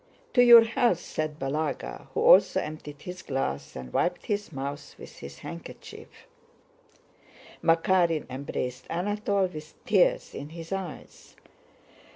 "To 0.33 0.43
your 0.43 0.63
health!" 0.63 0.97
said 0.99 1.37
Balagá 1.37 2.07
who 2.15 2.21
also 2.21 2.59
emptied 2.59 3.03
his 3.03 3.21
glass, 3.21 3.75
and 3.75 3.93
wiped 3.93 4.25
his 4.25 4.51
mouth 4.51 4.95
with 4.97 5.17
his 5.19 5.37
handkerchief. 5.37 6.25
Makárin 7.63 8.25
embraced 8.27 8.87
Anatole 8.89 9.45
with 9.53 9.75
tears 9.85 10.33
in 10.33 10.49
his 10.49 10.71
eyes. 10.71 11.35